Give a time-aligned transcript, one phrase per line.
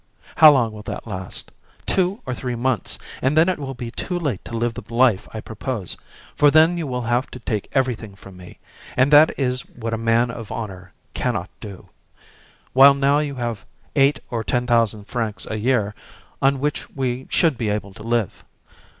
[0.37, 1.51] How long will that last?
[1.85, 5.27] Two or three months, and then it will be too late to live the life
[5.31, 5.95] I propose,
[6.35, 8.57] for then you will have to take everything from me,
[8.97, 11.87] and that is what a man of honour can not do;
[12.73, 13.63] while now you have
[13.95, 15.93] eight or ten thousand francs a year,
[16.41, 18.43] on which we should be able to live.